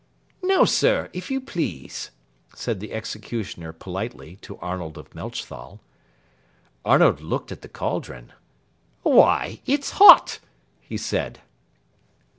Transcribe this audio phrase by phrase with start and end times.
[0.41, 2.09] "Now, sir, if you please,"
[2.55, 5.79] said the executioner politely to Arnold of Melchthal.
[6.83, 8.33] Arnold looked at the caldron.
[9.03, 10.39] "Why, it's hot,"
[10.79, 11.41] he said.